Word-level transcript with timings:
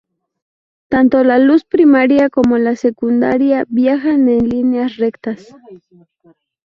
Tanto 0.91 1.23
la 1.23 1.37
luz 1.37 1.63
primaria 1.63 2.31
como 2.31 2.57
la 2.57 2.75
secundaria 2.75 3.65
viajan 3.69 4.29
en 4.29 4.49
líneas 4.49 4.97
rectas. 4.97 5.53